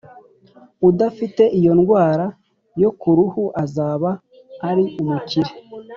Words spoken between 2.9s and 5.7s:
ku ruhu azaba ari umukire